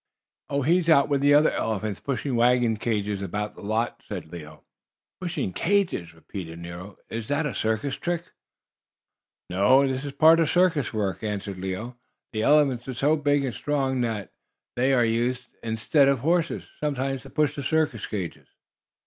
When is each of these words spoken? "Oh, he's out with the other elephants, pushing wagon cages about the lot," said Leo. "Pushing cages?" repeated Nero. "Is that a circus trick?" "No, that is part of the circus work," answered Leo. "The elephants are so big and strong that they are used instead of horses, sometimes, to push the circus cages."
"Oh, 0.49 0.63
he's 0.63 0.89
out 0.89 1.09
with 1.09 1.21
the 1.21 1.35
other 1.35 1.51
elephants, 1.51 1.99
pushing 1.99 2.35
wagon 2.35 2.77
cages 2.77 3.21
about 3.21 3.53
the 3.53 3.61
lot," 3.61 4.01
said 4.07 4.31
Leo. 4.31 4.63
"Pushing 5.19 5.53
cages?" 5.53 6.15
repeated 6.15 6.57
Nero. 6.57 6.97
"Is 7.11 7.27
that 7.27 7.45
a 7.45 7.53
circus 7.53 7.97
trick?" 7.97 8.31
"No, 9.47 9.87
that 9.87 10.03
is 10.03 10.11
part 10.13 10.39
of 10.39 10.47
the 10.47 10.51
circus 10.51 10.91
work," 10.91 11.21
answered 11.21 11.59
Leo. 11.59 11.97
"The 12.33 12.41
elephants 12.41 12.87
are 12.87 12.95
so 12.95 13.15
big 13.15 13.43
and 13.45 13.53
strong 13.53 14.01
that 14.01 14.33
they 14.75 14.91
are 14.91 15.05
used 15.05 15.45
instead 15.61 16.07
of 16.07 16.21
horses, 16.21 16.67
sometimes, 16.79 17.21
to 17.21 17.29
push 17.29 17.55
the 17.55 17.61
circus 17.61 18.07
cages." 18.07 18.47